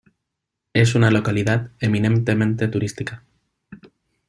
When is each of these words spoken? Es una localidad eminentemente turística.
Es 0.73 0.95
una 0.95 1.11
localidad 1.11 1.69
eminentemente 1.79 2.67
turística. 2.67 3.21